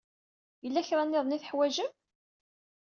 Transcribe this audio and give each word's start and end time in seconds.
Yella 0.63 0.87
kra 0.87 1.03
niḍen 1.03 1.35
ay 1.35 1.41
teḥwajem? 1.41 1.91